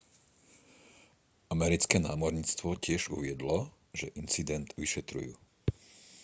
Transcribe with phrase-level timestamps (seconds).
[1.55, 3.57] americké námorníctvo tiež uviedlo
[3.99, 5.33] že incident vyšetrujú